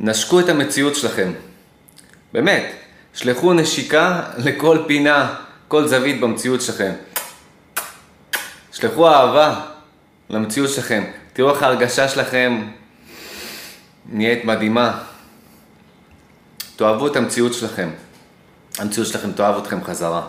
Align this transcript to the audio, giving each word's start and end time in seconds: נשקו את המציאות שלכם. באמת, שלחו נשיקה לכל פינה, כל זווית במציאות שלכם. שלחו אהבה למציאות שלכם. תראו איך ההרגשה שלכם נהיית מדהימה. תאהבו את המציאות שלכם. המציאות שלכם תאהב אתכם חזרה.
נשקו 0.00 0.40
את 0.40 0.48
המציאות 0.48 0.96
שלכם. 0.96 1.32
באמת, 2.32 2.72
שלחו 3.14 3.52
נשיקה 3.52 4.22
לכל 4.38 4.78
פינה, 4.86 5.34
כל 5.68 5.88
זווית 5.88 6.20
במציאות 6.20 6.60
שלכם. 6.60 6.92
שלחו 8.72 9.08
אהבה 9.08 9.60
למציאות 10.30 10.70
שלכם. 10.70 11.04
תראו 11.32 11.50
איך 11.54 11.62
ההרגשה 11.62 12.08
שלכם 12.08 12.68
נהיית 14.06 14.44
מדהימה. 14.44 15.02
תאהבו 16.76 17.06
את 17.06 17.16
המציאות 17.16 17.54
שלכם. 17.54 17.90
המציאות 18.78 19.08
שלכם 19.08 19.32
תאהב 19.32 19.56
אתכם 19.56 19.84
חזרה. 19.84 20.28